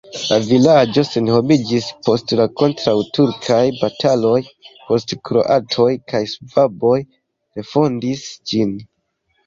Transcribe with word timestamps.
La 0.27 0.37
vilaĝo 0.51 1.01
senhomiĝis 1.09 1.89
post 2.07 2.33
la 2.39 2.47
kontraŭturkaj 2.63 3.61
bataloj, 3.83 4.35
poste 4.89 5.23
kroatoj 5.31 5.89
kaj 6.11 6.27
ŝvaboj 6.35 6.99
refondis 7.07 8.31
ĝin. 8.51 8.79